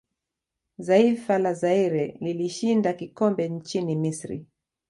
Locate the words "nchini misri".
3.49-4.45